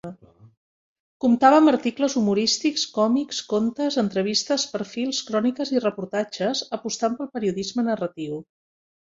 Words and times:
Comptava 1.25 1.57
amb 1.63 1.71
articles 1.71 2.15
humorístics, 2.21 2.85
còmics, 2.95 3.41
contes, 3.53 3.99
entrevistes, 4.03 4.67
perfils, 4.73 5.21
cròniques 5.31 5.75
i 5.77 5.85
reportatges, 5.87 6.65
apostant 6.81 7.21
pel 7.21 7.31
periodisme 7.37 7.87
narratiu. 7.93 8.43